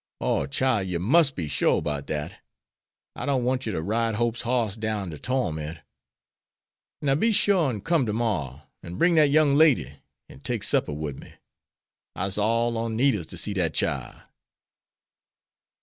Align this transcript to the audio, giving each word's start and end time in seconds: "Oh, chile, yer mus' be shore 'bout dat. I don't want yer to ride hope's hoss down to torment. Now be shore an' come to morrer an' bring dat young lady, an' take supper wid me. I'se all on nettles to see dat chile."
"Oh, 0.19 0.47
chile, 0.47 0.81
yer 0.87 0.97
mus' 0.97 1.29
be 1.29 1.47
shore 1.47 1.79
'bout 1.79 2.07
dat. 2.07 2.39
I 3.15 3.27
don't 3.27 3.43
want 3.43 3.67
yer 3.67 3.73
to 3.73 3.83
ride 3.83 4.15
hope's 4.15 4.41
hoss 4.41 4.75
down 4.75 5.11
to 5.11 5.19
torment. 5.19 5.81
Now 7.03 7.13
be 7.13 7.31
shore 7.31 7.69
an' 7.69 7.81
come 7.81 8.07
to 8.07 8.11
morrer 8.13 8.63
an' 8.81 8.95
bring 8.95 9.13
dat 9.13 9.29
young 9.29 9.53
lady, 9.53 9.93
an' 10.27 10.39
take 10.39 10.63
supper 10.63 10.91
wid 10.93 11.19
me. 11.19 11.35
I'se 12.15 12.39
all 12.39 12.79
on 12.79 12.97
nettles 12.97 13.27
to 13.27 13.37
see 13.37 13.53
dat 13.53 13.75
chile." 13.75 14.15